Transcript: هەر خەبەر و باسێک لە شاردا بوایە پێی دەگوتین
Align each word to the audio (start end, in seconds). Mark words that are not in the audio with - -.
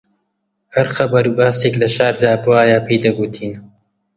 هەر 0.75 0.87
خەبەر 0.95 1.25
و 1.29 1.35
باسێک 1.37 1.73
لە 1.81 1.87
شاردا 1.95 2.31
بوایە 2.43 2.79
پێی 2.85 3.03
دەگوتین 3.05 3.53